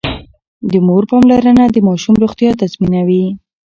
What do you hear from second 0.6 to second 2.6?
د مور پاملرنه د ماشوم روغتيا